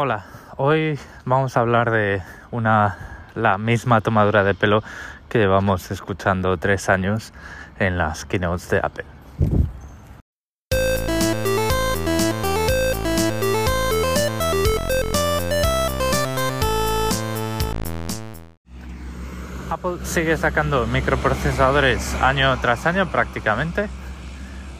Hola, 0.00 0.26
hoy 0.58 0.96
vamos 1.24 1.56
a 1.56 1.60
hablar 1.60 1.90
de 1.90 2.22
una 2.52 2.96
la 3.34 3.58
misma 3.58 4.00
tomadura 4.00 4.44
de 4.44 4.54
pelo 4.54 4.84
que 5.28 5.38
llevamos 5.38 5.90
escuchando 5.90 6.56
tres 6.56 6.88
años 6.88 7.32
en 7.80 7.98
las 7.98 8.24
keynotes 8.24 8.70
de 8.70 8.78
Apple. 8.78 9.04
Apple 19.68 19.96
sigue 20.04 20.36
sacando 20.36 20.86
microprocesadores 20.86 22.14
año 22.22 22.56
tras 22.60 22.86
año 22.86 23.10
prácticamente 23.10 23.88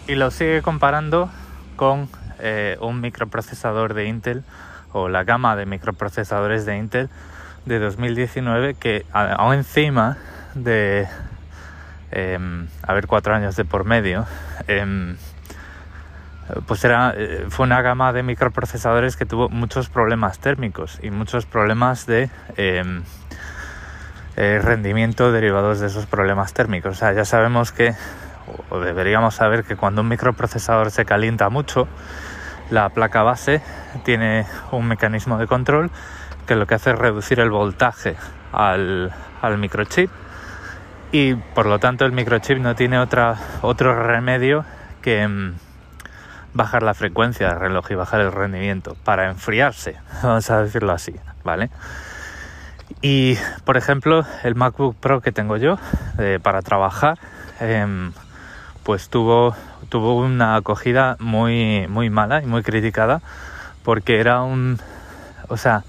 y 0.07 0.14
lo 0.14 0.30
sigue 0.30 0.62
comparando 0.62 1.29
con 1.75 2.09
eh, 2.39 2.77
un 2.80 3.00
microprocesador 3.00 3.95
de 3.95 4.07
Intel 4.07 4.45
o 4.93 5.09
la 5.09 5.25
gama 5.25 5.57
de 5.57 5.66
microprocesadores 5.66 6.66
de 6.66 6.77
Intel 6.77 7.10
de 7.66 7.79
2019 7.79 8.74
que 8.74 9.05
aún 9.12 9.55
encima 9.55 10.19
de 10.55 11.06
em, 12.10 12.66
haber 12.83 13.06
cuatro 13.06 13.34
años 13.34 13.56
de 13.56 13.65
por 13.65 13.84
medio 13.84 14.27
em, 14.66 15.16
pues 16.66 16.84
era, 16.84 17.12
eh, 17.16 17.46
fue 17.48 17.66
una 17.66 17.82
gama 17.82 18.12
de 18.12 18.23
microprocesadores 18.23 19.16
que 19.16 19.27
tuvo 19.27 19.48
muchos 19.48 19.88
problemas 19.88 20.38
térmicos 20.38 20.98
y 21.02 21.10
muchos 21.10 21.45
problemas 21.46 22.07
de 22.07 22.30
em, 22.57 23.02
eh, 24.37 24.60
rendimiento 24.62 25.30
derivados 25.32 25.80
de 25.80 25.88
esos 25.88 26.07
problemas 26.07 26.52
térmicos. 26.52 26.93
O 26.93 26.98
sea, 26.98 27.12
ya 27.12 27.24
sabemos 27.24 27.73
que, 27.73 27.95
o 28.70 28.80
deberíamos 28.80 29.34
saber 29.34 29.65
que 29.65 29.77
cuando 29.77 30.02
un 30.02 30.09
microprocesador 30.09 30.91
se 30.91 31.05
calienta 31.05 31.48
mucho, 31.51 31.88
la 32.71 32.89
placa 32.91 33.23
base 33.23 33.63
tiene 34.05 34.47
un 34.73 34.87
mecanismo 34.87 35.39
de 35.39 35.47
control 35.47 35.91
que 36.47 36.55
lo 36.55 36.67
que 36.67 36.75
hace 36.75 36.91
es 36.91 36.99
reducir 36.99 37.41
el 37.41 37.51
voltaje 37.51 38.16
al, 38.52 39.13
microchip 39.59 40.10
y 41.13 41.35
por 41.35 41.66
lo 41.66 41.79
tanto 41.79 42.05
el 42.05 42.13
microchip 42.13 42.59
no 42.59 42.75
tiene 42.75 42.99
otra, 42.99 43.37
otro 43.63 44.02
remedio 44.02 44.65
que 45.02 45.27
mm, 45.27 45.55
bajar 46.55 46.83
la 46.83 46.95
frecuencia 46.95 47.49
del 47.49 47.60
reloj 47.60 47.91
y 47.91 47.95
bajar 47.95 48.21
el 48.21 48.33
rendimiento 48.33 48.97
para 49.05 49.29
enfriarse, 49.29 49.97
vamos 50.23 50.51
a 50.51 50.63
decirlo 50.63 50.93
así, 50.93 51.15
¿vale? 51.45 51.71
Y 53.03 53.37
por 53.65 53.77
ejemplo, 53.77 54.25
el 54.43 54.55
MacBook 54.55 54.97
Pro 54.97 55.21
que 55.21 55.32
tengo 55.32 55.57
yo 55.57 55.79
eh, 56.19 56.41
para 56.43 56.63
trabajar, 56.63 57.19
em, 57.60 58.13
pues 58.82 59.10
tuvo 59.10 59.55
tuvo 59.89 60.17
una 60.17 60.57
acogida 60.57 61.17
muy, 61.19 61.87
muy 61.89 62.11
mala 62.11 62.43
y 62.43 62.47
muy 62.47 62.63
criticada 62.63 63.21
porque 63.85 64.21
era 64.21 64.43
un... 64.43 64.78
O 65.49 65.56
sea, 65.56 65.84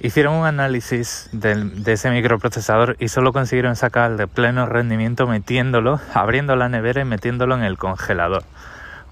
hicieron 0.00 0.34
un 0.34 0.46
análisis 0.46 1.28
de, 1.32 1.70
ese 1.86 2.10
microprocesador 2.10 2.96
y 2.98 3.08
solo 3.08 3.32
consiguieron 3.32 3.76
sacar 3.76 4.16
de 4.16 4.26
pleno 4.26 4.66
rendimiento 4.66 5.26
metiéndolo, 5.26 6.00
abriendo 6.12 6.56
la 6.56 6.68
nevera 6.68 7.02
y 7.02 7.04
metiéndolo 7.04 7.54
en 7.54 7.62
el 7.62 7.78
congelador 7.78 8.42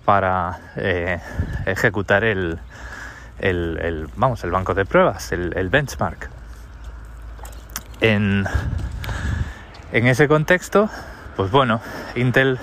para 0.05 0.59
eh, 0.77 1.21
ejecutar 1.67 2.25
el, 2.25 2.59
el, 3.39 4.09
vamos, 4.17 4.43
el 4.45 4.51
banco 4.51 4.75
de 4.75 4.85
pruebas, 4.85 5.33
el, 5.33 5.57
el 5.57 5.69
benchmark. 5.69 6.29
En, 8.01 8.45
en 9.93 10.07
ese 10.09 10.27
contexto, 10.27 10.91
pues 11.37 11.51
bueno, 11.51 11.81
Intel 12.17 12.59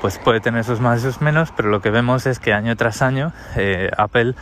pues 0.00 0.18
puede 0.18 0.40
tener 0.40 0.64
sus 0.64 0.80
más 0.80 1.00
y 1.00 1.02
sus 1.02 1.20
menos, 1.20 1.52
pero 1.54 1.68
lo 1.68 1.80
que 1.80 1.90
vemos 1.90 2.26
es 2.26 2.38
que 2.38 2.52
año 2.52 2.74
tras 2.76 3.02
año 3.02 3.32
eh, 3.56 3.90
Apple 3.96 4.34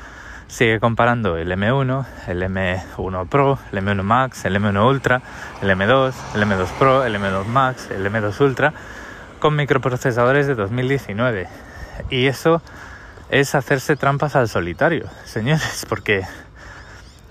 sigue 0.47 0.81
comparando 0.81 1.37
el 1.37 1.51
M1, 1.51 2.07
el 2.29 2.43
M1 2.43 3.29
Pro, 3.29 3.59
el 3.73 3.79
M1 3.83 4.03
Max, 4.03 4.45
el 4.45 4.57
M1 4.57 4.87
Ultra, 4.87 5.21
el 5.61 5.71
M2, 5.71 6.15
el 6.35 6.43
M2 6.43 6.67
Pro, 6.79 7.05
el 7.05 7.17
M2 7.17 7.45
Max, 7.47 7.89
el 7.91 8.07
M2 8.07 8.41
Ultra, 8.41 8.73
con 9.41 9.57
microprocesadores 9.57 10.47
de 10.47 10.55
2019. 10.55 11.49
Y 12.09 12.27
eso 12.27 12.63
es 13.29 13.55
hacerse 13.55 13.97
trampas 13.97 14.37
al 14.37 14.49
solitario, 14.49 15.09
señores, 15.25 15.85
porque, 15.89 16.23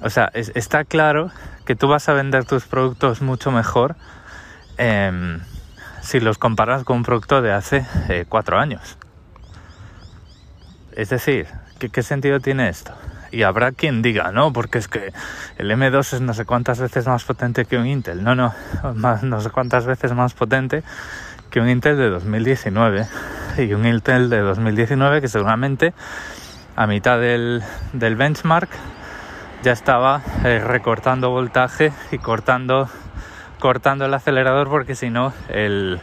o 0.01 0.09
sea, 0.09 0.29
está 0.33 0.83
claro 0.83 1.31
que 1.65 1.75
tú 1.75 1.87
vas 1.87 2.07
a 2.09 2.13
vender 2.13 2.45
tus 2.45 2.65
productos 2.65 3.21
mucho 3.21 3.51
mejor. 3.51 3.95
Eh, 4.77 5.39
si 6.07 6.21
los 6.21 6.37
comparas 6.37 6.85
con 6.85 6.97
un 6.97 7.03
producto 7.03 7.41
de 7.41 7.51
hace 7.51 7.85
eh, 8.07 8.23
cuatro 8.29 8.57
años. 8.57 8.97
Es 10.93 11.09
decir, 11.09 11.47
¿qué, 11.79 12.01
sentido 12.01 12.39
tiene 12.39 12.69
esto? 12.69 12.93
Y 13.29 13.43
habrá 13.43 13.73
quien 13.73 14.01
diga, 14.01 14.31
no, 14.31 14.53
porque 14.53 14.77
es 14.77 14.87
que 14.87 15.11
el 15.57 15.69
M2 15.69 16.13
es 16.13 16.21
no 16.21 16.33
sé 16.33 16.45
cuántas 16.45 16.79
veces 16.79 17.07
más 17.07 17.25
potente 17.25 17.65
que 17.65 17.77
un 17.77 17.85
Intel. 17.85 18.23
No, 18.23 18.35
no, 18.35 18.53
no 19.21 19.41
sé 19.41 19.49
cuántas 19.49 19.85
veces 19.85 20.13
más 20.13 20.33
potente 20.33 20.81
que 21.49 21.59
un 21.59 21.67
Intel 21.67 21.97
de 21.97 22.09
2019. 22.09 23.05
Y 23.57 23.73
un 23.73 23.85
Intel 23.85 24.29
de 24.29 24.39
2019 24.39 25.19
que 25.19 25.27
seguramente 25.27 25.93
a 26.77 26.87
mitad 26.87 27.19
del, 27.19 27.61
benchmark 27.91 28.69
ya 29.61 29.73
estaba 29.73 30.21
eh, 30.45 30.63
recortando 30.63 31.31
voltaje 31.31 31.91
y 32.11 32.17
cortando 32.17 32.87
cortando 33.59 34.05
el 34.05 34.13
acelerador 34.13 34.69
porque 34.69 34.95
si 34.95 35.09
no 35.09 35.33
el, 35.49 35.99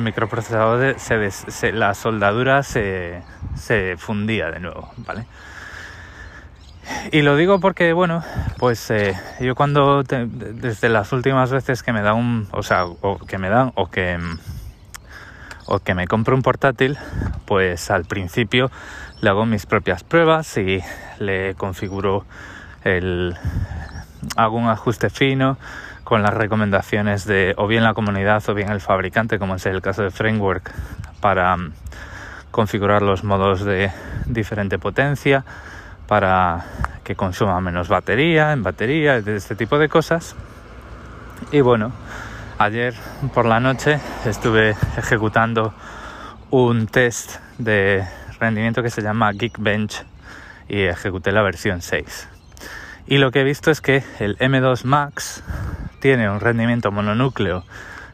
microprocesador 0.00 0.96
se, 0.98 1.72
la 1.72 1.94
soldadura 1.94 2.62
se, 2.62 3.22
fundía 3.98 4.50
de 4.50 4.60
nuevo, 4.60 4.90
¿vale? 4.98 5.26
Y 7.12 7.22
lo 7.22 7.36
digo 7.36 7.60
porque, 7.60 7.92
bueno, 7.92 8.24
pues 8.58 8.90
eh, 8.90 9.14
yo 9.40 9.54
cuando, 9.54 10.02
desde 10.02 10.88
las 10.88 11.12
últimas 11.12 11.50
veces 11.50 11.82
que 11.82 11.92
me 11.92 12.02
dan 12.02 12.16
un, 12.16 12.48
o 12.52 12.62
sea, 12.62 12.86
o 12.86 13.18
que 13.18 13.38
me 13.38 13.48
dan, 13.48 13.72
o 13.76 13.88
que, 13.88 14.18
o 15.66 15.78
que 15.78 15.94
me 15.94 16.06
compro 16.08 16.34
un 16.34 16.42
portátil, 16.42 16.98
pues 17.46 17.90
al 17.90 18.04
principio 18.04 18.70
le 19.20 19.30
hago 19.30 19.46
mis 19.46 19.66
propias 19.66 20.02
pruebas 20.02 20.56
y 20.58 20.80
le 21.20 21.54
configuro 21.54 22.24
el, 22.82 23.36
hago 24.36 24.56
un 24.56 24.68
ajuste 24.68 25.10
fino, 25.10 25.56
con 26.12 26.22
las 26.22 26.34
recomendaciones 26.34 27.24
de 27.24 27.54
o 27.56 27.66
bien 27.66 27.84
la 27.84 27.94
comunidad 27.94 28.46
o 28.46 28.52
bien 28.52 28.70
el 28.70 28.82
fabricante, 28.82 29.38
como 29.38 29.54
es 29.54 29.64
el 29.64 29.80
caso 29.80 30.02
de 30.02 30.10
Framework, 30.10 30.70
para 31.22 31.56
mm, 31.56 31.72
configurar 32.50 33.00
los 33.00 33.24
modos 33.24 33.64
de 33.64 33.90
diferente 34.26 34.78
potencia, 34.78 35.42
para 36.06 36.66
que 37.02 37.16
consuma 37.16 37.58
menos 37.62 37.88
batería, 37.88 38.52
en 38.52 38.62
batería, 38.62 39.16
este 39.16 39.56
tipo 39.56 39.78
de 39.78 39.88
cosas. 39.88 40.36
Y 41.50 41.62
bueno, 41.62 41.92
ayer 42.58 42.92
por 43.32 43.46
la 43.46 43.58
noche 43.58 43.98
estuve 44.26 44.76
ejecutando 44.98 45.72
un 46.50 46.88
test 46.88 47.38
de 47.56 48.06
rendimiento 48.38 48.82
que 48.82 48.90
se 48.90 49.00
llama 49.00 49.32
Geekbench 49.32 50.04
y 50.68 50.82
ejecuté 50.82 51.32
la 51.32 51.40
versión 51.40 51.80
6. 51.80 52.28
Y 53.06 53.16
lo 53.16 53.30
que 53.30 53.40
he 53.40 53.44
visto 53.44 53.70
es 53.70 53.80
que 53.80 54.04
el 54.20 54.36
M2 54.36 54.84
Max 54.84 55.42
tiene 56.02 56.28
un 56.28 56.40
rendimiento 56.40 56.90
mononúcleo 56.90 57.62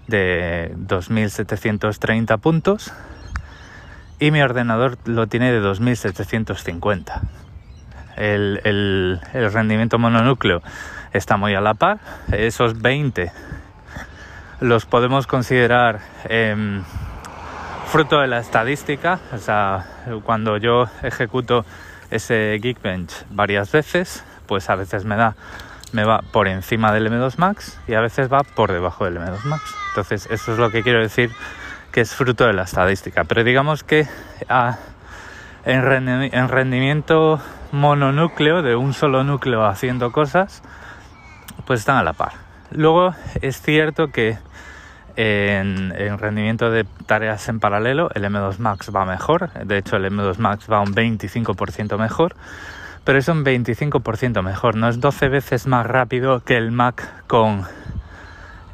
de 0.08 0.74
2730 0.76 2.36
puntos 2.36 2.92
y 4.18 4.30
mi 4.30 4.42
ordenador 4.42 4.98
lo 5.06 5.26
tiene 5.26 5.50
de 5.50 5.60
2750. 5.60 7.22
El, 8.16 8.60
el, 8.64 9.20
rendimiento 9.52 9.98
mononúcleo 9.98 10.60
está 11.14 11.38
muy 11.38 11.54
a 11.54 11.62
la 11.62 11.72
par. 11.72 11.98
Esos 12.30 12.82
20 12.82 13.32
los 14.60 14.84
podemos 14.84 15.26
considerar 15.26 16.00
em, 16.24 16.82
fruto 17.86 18.20
de 18.20 18.26
la 18.26 18.40
estadística. 18.40 19.18
O 19.32 19.38
sea, 19.38 19.86
cuando 20.24 20.58
yo 20.58 20.90
ejecuto 21.02 21.64
ese 22.10 22.58
Geekbench 22.60 23.24
varias 23.30 23.72
veces, 23.72 24.24
pues 24.46 24.68
a 24.68 24.74
veces 24.74 25.06
me 25.06 25.16
da 25.16 25.36
me 25.92 26.04
va 26.04 26.22
por 26.32 26.48
encima 26.48 26.92
del 26.92 27.10
M2 27.10 27.36
Max 27.38 27.78
y 27.86 27.94
a 27.94 28.00
veces 28.00 28.32
va 28.32 28.40
por 28.42 28.72
debajo 28.72 29.04
del 29.04 29.18
M2 29.18 29.44
Max. 29.44 29.62
Entonces, 29.90 30.28
eso 30.30 30.52
es 30.52 30.58
lo 30.58 30.70
que 30.70 30.82
quiero 30.82 31.00
decir 31.00 31.30
que 31.92 32.00
es 32.00 32.14
fruto 32.14 32.46
de 32.46 32.52
la 32.52 32.62
estadística. 32.62 33.24
Pero 33.24 33.44
digamos 33.44 33.84
que 33.84 34.06
ah, 34.48 34.78
en, 35.64 36.48
rendimiento 36.48 37.40
mononúcleo, 37.72 38.62
de 38.62 38.76
un 38.76 38.94
solo 38.94 39.24
núcleo 39.24 39.66
haciendo 39.66 40.12
cosas, 40.12 40.62
pues 41.66 41.80
están 41.80 41.96
a 41.96 42.02
la 42.02 42.12
par. 42.12 42.32
Luego 42.70 43.14
es 43.40 43.60
cierto 43.60 44.08
que 44.08 44.38
en, 45.16 45.92
en, 45.96 46.18
rendimiento 46.18 46.70
de 46.70 46.84
tareas 47.06 47.48
en 47.48 47.60
paralelo 47.60 48.10
el 48.14 48.24
M2 48.24 48.58
Max 48.58 48.90
va 48.94 49.04
mejor, 49.04 49.50
de 49.52 49.78
hecho 49.78 49.96
el 49.96 50.04
M2 50.04 50.38
Max 50.38 50.66
va 50.70 50.80
un 50.80 50.94
25% 50.94 51.98
mejor, 51.98 52.36
pero 53.08 53.20
es 53.20 53.28
un 53.28 53.42
25% 53.42 54.42
mejor, 54.42 54.74
no 54.74 54.86
es 54.86 55.00
12 55.00 55.30
veces 55.30 55.66
más 55.66 55.86
rápido 55.86 56.44
que 56.44 56.58
el 56.58 56.72
Mac 56.72 57.24
con 57.26 57.64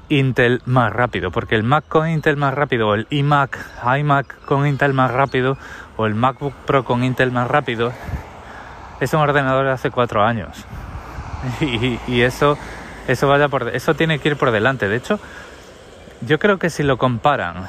Intel 0.08 0.60
más 0.66 0.92
rápido, 0.92 1.30
porque 1.30 1.54
el 1.54 1.62
Mac 1.62 1.84
con 1.86 2.10
Intel 2.10 2.36
más 2.36 2.52
rápido, 2.52 2.88
o 2.88 2.94
el 2.94 3.06
iMac, 3.10 3.56
iMac 3.96 4.44
con 4.44 4.66
Intel 4.66 4.92
más 4.92 5.12
rápido, 5.12 5.56
o 5.96 6.06
el 6.06 6.16
MacBook 6.16 6.52
Pro 6.66 6.84
con 6.84 7.04
Intel 7.04 7.30
más 7.30 7.46
rápido, 7.46 7.92
es 8.98 9.14
un 9.14 9.20
ordenador 9.20 9.66
de 9.66 9.70
hace 9.70 9.92
cuatro 9.92 10.24
años. 10.24 10.64
Y, 12.08 12.22
eso, 12.22 12.58
eso, 13.06 13.28
vaya 13.28 13.46
por, 13.46 13.68
eso 13.68 13.94
tiene 13.94 14.18
que 14.18 14.30
ir 14.30 14.36
por 14.36 14.50
delante. 14.50 14.88
De 14.88 14.96
hecho, 14.96 15.20
yo 16.22 16.40
creo 16.40 16.58
que 16.58 16.70
si 16.70 16.82
lo 16.82 16.98
comparan 16.98 17.68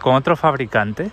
con 0.00 0.16
otro 0.16 0.34
fabricante, 0.34 1.12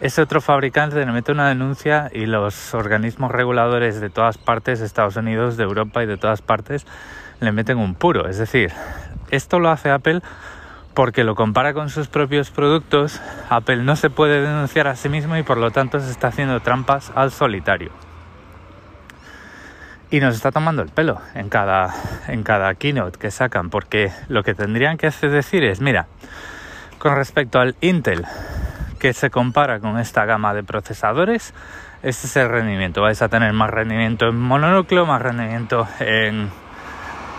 ese 0.00 0.20
otro 0.20 0.40
fabricante 0.40 0.96
le 0.96 1.06
mete 1.06 1.32
una 1.32 1.48
denuncia 1.48 2.10
y 2.12 2.26
los 2.26 2.74
organismos 2.74 3.30
reguladores 3.30 4.00
de 4.00 4.10
todas 4.10 4.36
partes, 4.36 4.80
Estados 4.80 5.16
Unidos, 5.16 5.56
de 5.56 5.64
Europa 5.64 6.02
y 6.02 6.06
de 6.06 6.18
todas 6.18 6.42
partes, 6.42 6.86
le 7.40 7.52
meten 7.52 7.78
un 7.78 7.94
puro. 7.94 8.28
Es 8.28 8.38
decir, 8.38 8.72
esto 9.30 9.58
lo 9.58 9.70
hace 9.70 9.90
Apple 9.90 10.20
porque 10.92 11.24
lo 11.24 11.34
compara 11.34 11.72
con 11.72 11.88
sus 11.88 12.08
propios 12.08 12.50
productos. 12.50 13.20
Apple 13.48 13.84
no 13.84 13.96
se 13.96 14.10
puede 14.10 14.40
denunciar 14.40 14.86
a 14.86 14.96
sí 14.96 15.08
mismo 15.08 15.36
y 15.36 15.42
por 15.42 15.56
lo 15.56 15.70
tanto 15.70 16.00
se 16.00 16.10
está 16.10 16.28
haciendo 16.28 16.60
trampas 16.60 17.10
al 17.14 17.30
solitario. 17.30 17.90
Y 20.10 20.20
nos 20.20 20.36
está 20.36 20.52
tomando 20.52 20.82
el 20.82 20.88
pelo 20.88 21.20
en 21.34 21.48
cada, 21.48 21.92
en 22.28 22.42
cada 22.44 22.74
keynote 22.74 23.18
que 23.18 23.30
sacan, 23.30 23.70
porque 23.70 24.12
lo 24.28 24.42
que 24.42 24.54
tendrían 24.54 24.98
que 24.98 25.10
decir 25.10 25.64
es, 25.64 25.80
mira, 25.80 26.06
con 26.98 27.16
respecto 27.16 27.58
al 27.58 27.74
Intel, 27.80 28.24
que 28.98 29.12
se 29.12 29.30
compara 29.30 29.80
con 29.80 29.98
esta 29.98 30.24
gama 30.24 30.54
de 30.54 30.62
procesadores, 30.62 31.54
este 32.02 32.26
es 32.26 32.36
el 32.36 32.48
rendimiento. 32.48 33.02
Vais 33.02 33.20
a 33.22 33.28
tener 33.28 33.52
más 33.52 33.70
rendimiento 33.70 34.28
en 34.28 34.36
mononúcleo, 34.36 35.06
más 35.06 35.22
rendimiento 35.22 35.86
en, 36.00 36.50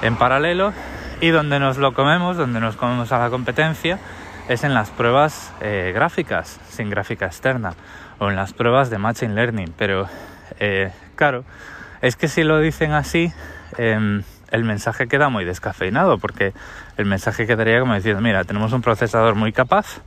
en 0.01 0.15
paralelo 0.15 0.73
y 1.21 1.29
donde 1.29 1.59
nos 1.59 1.77
lo 1.77 1.93
comemos, 1.93 2.37
donde 2.37 2.59
nos 2.59 2.75
comemos 2.75 3.11
a 3.11 3.19
la 3.19 3.29
competencia, 3.29 3.99
es 4.47 4.63
en 4.63 4.73
las 4.73 4.89
pruebas 4.89 5.53
eh, 5.61 5.91
gráficas, 5.93 6.59
sin 6.69 6.89
gráfica 6.89 7.25
externa, 7.25 7.73
o 8.19 8.29
en 8.29 8.35
las 8.35 8.53
pruebas 8.53 8.89
de 8.89 8.97
Machine 8.97 9.33
Learning. 9.33 9.73
Pero, 9.77 10.07
eh, 10.59 10.91
claro, 11.15 11.43
es 12.01 12.15
que 12.15 12.27
si 12.27 12.43
lo 12.43 12.59
dicen 12.59 12.93
así, 12.93 13.31
em, 13.77 14.23
el 14.51 14.63
mensaje 14.63 15.07
queda 15.07 15.29
muy 15.29 15.43
descafeinado, 15.43 16.17
porque 16.17 16.53
el 16.97 17.05
mensaje 17.05 17.47
quedaría 17.47 17.79
como 17.79 17.95
diciendo, 17.95 18.21
mira, 18.21 18.43
tenemos 18.43 18.71
un 18.73 18.81
procesador 18.81 19.35
muy 19.35 19.51
capaz, 19.51 20.01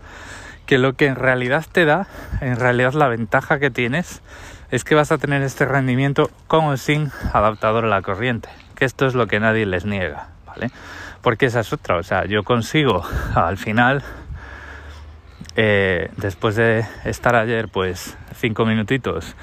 que 0.66 0.78
lo 0.78 0.94
que 0.94 1.06
en 1.06 1.16
realidad 1.16 1.64
te 1.70 1.84
da, 1.84 2.06
en 2.40 2.56
realidad 2.56 2.92
la 2.94 3.08
ventaja 3.08 3.58
que 3.58 3.70
tienes, 3.70 4.22
es 4.70 4.84
que 4.84 4.94
vas 4.94 5.10
a 5.12 5.18
tener 5.18 5.42
este 5.42 5.64
rendimiento 5.64 6.30
con 6.46 6.66
o 6.66 6.76
sin 6.76 7.10
adaptador 7.32 7.84
a 7.84 7.88
la 7.88 8.02
corriente, 8.02 8.48
que 8.76 8.84
esto 8.84 9.06
es 9.06 9.14
lo 9.14 9.26
que 9.26 9.40
nadie 9.40 9.66
les 9.66 9.84
niega, 9.84 10.28
¿vale? 10.46 10.70
Porque 11.22 11.46
esa 11.46 11.60
es 11.60 11.72
otra, 11.72 11.96
o 11.96 12.02
sea, 12.02 12.24
yo 12.26 12.44
consigo 12.44 13.02
al 13.34 13.56
final, 13.56 14.02
eh, 15.56 16.10
después 16.16 16.54
de 16.56 16.86
estar 17.04 17.34
ayer 17.34 17.68
pues 17.68 18.16
cinco 18.36 18.64
minutitos 18.64 19.34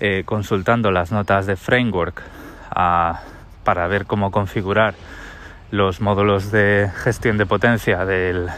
eh, 0.00 0.24
consultando 0.24 0.90
las 0.90 1.12
notas 1.12 1.46
de 1.46 1.56
framework 1.56 2.20
para 2.74 3.86
ver 3.86 4.06
cómo 4.06 4.32
configurar 4.32 4.94
los 5.70 6.00
módulos 6.00 6.50
de 6.50 6.90
gestión 7.04 7.38
de 7.38 7.46
potencia 7.46 8.04
del, 8.04 8.48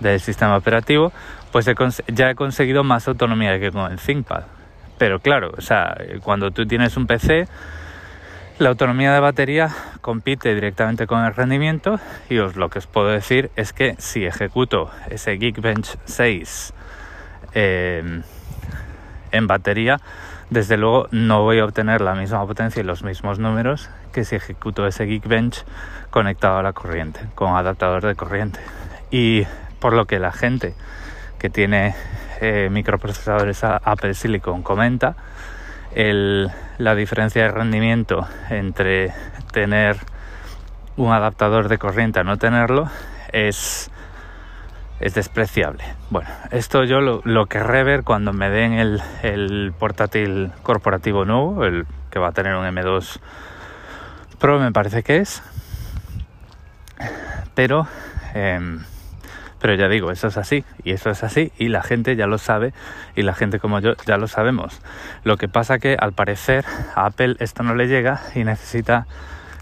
del 0.00 0.20
sistema 0.20 0.56
operativo, 0.56 1.12
pues 1.52 1.66
ya 2.08 2.30
he 2.30 2.34
conseguido 2.34 2.84
más 2.84 3.08
autonomía 3.08 3.58
que 3.58 3.70
con 3.72 3.90
el 3.90 3.98
ThinkPad. 3.98 4.44
Pero 4.98 5.20
claro, 5.20 5.52
o 5.56 5.60
sea, 5.60 5.96
cuando 6.22 6.50
tú 6.50 6.66
tienes 6.66 6.96
un 6.96 7.06
PC, 7.06 7.46
la 8.58 8.70
autonomía 8.70 9.12
de 9.12 9.20
batería 9.20 9.68
compite 10.00 10.54
directamente 10.54 11.06
con 11.06 11.24
el 11.24 11.34
rendimiento 11.34 12.00
y 12.30 12.38
os 12.38 12.56
lo 12.56 12.70
que 12.70 12.78
os 12.78 12.86
puedo 12.86 13.08
decir 13.08 13.50
es 13.56 13.74
que 13.74 13.94
si 13.98 14.24
ejecuto 14.24 14.90
ese 15.10 15.36
Geekbench 15.36 15.98
6 16.06 16.72
eh, 17.52 18.22
en 19.32 19.46
batería, 19.46 19.98
desde 20.48 20.78
luego 20.78 21.08
no 21.10 21.42
voy 21.42 21.58
a 21.58 21.66
obtener 21.66 22.00
la 22.00 22.14
misma 22.14 22.46
potencia 22.46 22.80
y 22.80 22.84
los 22.84 23.02
mismos 23.02 23.38
números 23.38 23.90
que 24.12 24.24
si 24.24 24.36
ejecuto 24.36 24.86
ese 24.86 25.04
Geekbench 25.04 25.64
conectado 26.08 26.56
a 26.56 26.62
la 26.62 26.72
corriente, 26.72 27.20
con 27.34 27.54
adaptador 27.54 28.06
de 28.06 28.14
corriente. 28.14 28.60
Y 29.10 29.44
por 29.80 29.92
lo 29.92 30.06
que 30.06 30.18
la 30.18 30.32
gente 30.32 30.74
que 31.38 31.50
tiene 31.50 31.94
eh, 32.40 32.68
microprocesadores 32.70 33.62
Apple 33.64 34.14
Silicon 34.14 34.62
comenta, 34.62 35.16
la 35.94 36.94
diferencia 36.94 37.42
de 37.42 37.50
rendimiento 37.50 38.26
entre 38.50 39.12
tener 39.52 39.96
un 40.96 41.12
adaptador 41.12 41.68
de 41.68 41.78
corriente 41.78 42.20
a 42.20 42.24
no 42.24 42.36
tenerlo 42.36 42.90
es 43.32 43.90
es 45.00 45.14
despreciable. 45.14 45.84
Bueno, 46.10 46.28
esto 46.50 46.84
yo 46.84 47.00
lo, 47.00 47.46
querré 47.46 47.84
ver 47.84 48.02
cuando 48.02 48.32
me 48.32 48.48
den 48.48 48.98
el, 49.22 49.74
portátil 49.78 50.52
corporativo 50.62 51.24
nuevo, 51.24 51.64
el 51.64 51.86
que 52.10 52.18
va 52.18 52.28
a 52.28 52.32
tener 52.32 52.54
un 52.54 52.64
M2 52.64 53.20
Pro 54.38 54.58
me 54.58 54.72
parece 54.72 55.02
que 55.02 55.18
es. 55.18 55.42
Pero, 57.54 57.86
em, 58.34 58.84
pero 59.60 59.74
ya 59.74 59.88
digo, 59.88 60.10
eso 60.10 60.28
es 60.28 60.36
así 60.36 60.64
y 60.84 60.92
eso 60.92 61.10
es 61.10 61.22
así 61.22 61.52
y 61.58 61.68
la 61.68 61.82
gente 61.82 62.16
ya 62.16 62.26
lo 62.26 62.38
sabe 62.38 62.72
y 63.14 63.22
la 63.22 63.34
gente 63.34 63.58
como 63.58 63.80
yo 63.80 63.94
ya 64.06 64.16
lo 64.16 64.28
sabemos. 64.28 64.80
Lo 65.24 65.36
que 65.36 65.48
pasa 65.48 65.78
que 65.78 65.96
al 65.98 66.12
parecer 66.12 66.64
a 66.94 67.06
Apple 67.06 67.36
esto 67.38 67.62
no 67.62 67.74
le 67.74 67.88
llega 67.88 68.20
y 68.34 68.44
necesita 68.44 69.06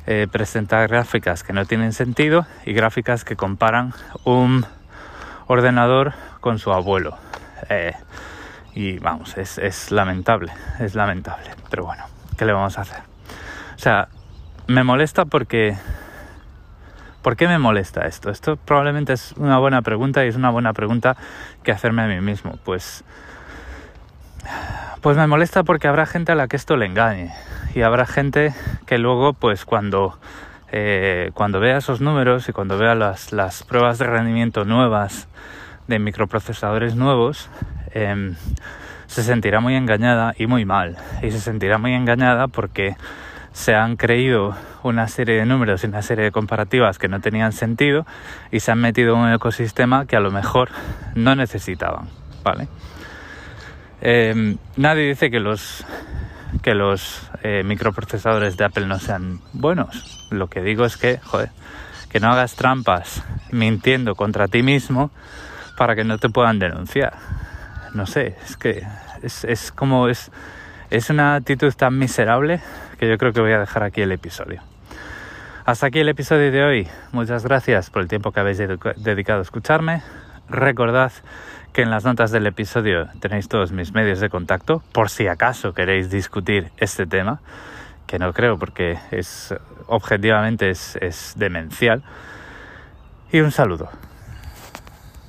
eh, 0.06 0.26
presentar 0.30 0.88
gráficas 0.88 1.42
que 1.42 1.52
no 1.52 1.64
tienen 1.64 1.92
sentido 1.92 2.46
y 2.66 2.72
gráficas 2.72 3.24
que 3.24 3.36
comparan 3.36 3.94
un 4.24 4.66
ordenador 5.46 6.12
con 6.40 6.58
su 6.58 6.72
abuelo. 6.72 7.16
Eh, 7.70 7.94
y 8.74 8.98
vamos, 8.98 9.36
es, 9.38 9.90
lamentable, 9.90 10.52
es 10.80 10.94
lamentable. 10.94 11.50
Pero 11.70 11.84
bueno, 11.84 12.04
¿qué 12.36 12.44
le 12.44 12.52
vamos 12.52 12.76
a 12.76 12.82
hacer? 12.82 13.00
O 13.76 13.78
sea, 13.78 14.08
me 14.66 14.84
molesta 14.84 15.24
porque... 15.24 15.76
¿Por 17.24 17.36
qué 17.36 17.48
me 17.48 17.58
molesta 17.58 18.02
esto? 18.02 18.28
Esto 18.28 18.56
probablemente 18.56 19.14
es 19.14 19.32
una 19.38 19.58
buena 19.58 19.80
pregunta 19.80 20.26
y 20.26 20.28
es 20.28 20.36
una 20.36 20.50
buena 20.50 20.74
pregunta 20.74 21.16
que 21.62 21.72
hacerme 21.72 22.02
a 22.02 22.06
mí 22.06 22.20
mismo. 22.20 22.58
Pues, 22.64 23.02
pues 25.00 25.16
me 25.16 25.26
molesta 25.26 25.62
porque 25.62 25.88
habrá 25.88 26.04
gente 26.04 26.32
a 26.32 26.34
la 26.34 26.48
que 26.48 26.56
esto 26.56 26.76
le 26.76 26.84
engañe 26.84 27.32
y 27.74 27.80
habrá 27.80 28.04
gente 28.04 28.52
que 28.84 28.98
luego, 28.98 29.32
pues 29.32 29.64
cuando, 29.64 30.18
eh, 30.70 31.30
cuando 31.32 31.60
vea 31.60 31.78
esos 31.78 32.02
números 32.02 32.46
y 32.50 32.52
cuando 32.52 32.76
vea 32.76 32.94
las, 32.94 33.32
las 33.32 33.62
pruebas 33.62 33.98
de 33.98 34.04
rendimiento 34.04 34.66
nuevas 34.66 35.26
de 35.88 35.98
microprocesadores 35.98 36.94
nuevos, 36.94 37.48
em, 37.92 38.34
se 39.06 39.22
sentirá 39.22 39.60
muy 39.60 39.76
engañada 39.76 40.34
y 40.36 40.46
muy 40.46 40.66
mal. 40.66 40.98
Y 41.22 41.30
se 41.30 41.40
sentirá 41.40 41.78
muy 41.78 41.94
engañada 41.94 42.48
porque 42.48 42.96
se 43.54 43.74
han 43.74 43.96
creído 43.96 44.54
una 44.82 45.06
serie 45.06 45.36
de 45.36 45.46
números 45.46 45.84
y 45.84 45.86
una 45.86 46.02
serie 46.02 46.24
de 46.24 46.32
comparativas 46.32 46.98
que 46.98 47.08
no 47.08 47.20
tenían 47.20 47.52
sentido 47.52 48.04
y 48.50 48.60
se 48.60 48.72
han 48.72 48.80
metido 48.80 49.14
en 49.14 49.20
un 49.20 49.32
ecosistema 49.32 50.06
que 50.06 50.16
a 50.16 50.20
lo 50.20 50.32
mejor 50.32 50.70
no 51.14 51.36
necesitaban. 51.36 52.08
¿vale? 52.42 52.68
Em, 54.00 54.58
nadie 54.76 55.06
dice 55.06 55.30
que 55.30 55.40
los 55.40 55.84
que 56.62 56.74
los 56.74 57.28
eh, 57.42 57.62
microprocesadores 57.64 58.56
de 58.56 58.64
Apple 58.64 58.86
no 58.86 58.98
sean 58.98 59.40
buenos. 59.52 60.28
Lo 60.30 60.48
que 60.48 60.60
digo 60.60 60.84
es 60.84 60.96
que, 60.96 61.20
que 62.10 62.20
no 62.20 62.32
hagas 62.32 62.54
trampas 62.54 63.22
mintiendo 63.50 64.14
contra 64.14 64.48
ti 64.48 64.62
mismo 64.62 65.10
para 65.76 65.96
que 65.96 66.04
no 66.04 66.18
te 66.18 66.28
puedan 66.28 66.58
denunciar. 66.58 67.14
No 67.94 68.06
sé, 68.06 68.36
es 68.44 68.56
que 68.56 68.82
es, 69.22 69.72
como 69.72 70.08
es, 70.08 70.30
es 70.94 71.10
una 71.10 71.34
actitud 71.34 71.74
tan 71.74 71.98
miserable 71.98 72.60
que 72.98 73.08
yo 73.08 73.18
creo 73.18 73.32
que 73.32 73.40
voy 73.40 73.50
a 73.50 73.58
dejar 73.58 73.82
aquí 73.82 74.00
el 74.02 74.12
episodio. 74.12 74.62
Hasta 75.64 75.88
aquí 75.88 75.98
el 75.98 76.08
episodio 76.08 76.52
de 76.52 76.62
hoy. 76.62 76.88
Muchas 77.10 77.42
gracias 77.42 77.90
por 77.90 78.02
el 78.02 78.06
tiempo 78.06 78.30
que 78.30 78.38
habéis 78.38 78.58
dedicado 78.58 79.40
a 79.40 79.42
escucharme. 79.42 80.02
Recordad 80.48 81.10
que 81.72 81.82
en 81.82 81.90
las 81.90 82.04
notas 82.04 82.30
del 82.30 82.46
episodio 82.46 83.08
tenéis 83.18 83.48
todos 83.48 83.72
mis 83.72 83.92
medios 83.92 84.20
de 84.20 84.30
contacto 84.30 84.84
por 84.92 85.10
si 85.10 85.26
acaso 85.26 85.74
queréis 85.74 86.10
discutir 86.10 86.70
este 86.76 87.06
tema, 87.06 87.40
que 88.06 88.20
no 88.20 88.32
creo 88.32 88.56
porque 88.56 88.96
es 89.10 89.52
objetivamente 89.88 90.70
es 90.70 91.34
demencial. 91.36 92.04
Y 93.32 93.40
un 93.40 93.50
saludo. 93.50 93.90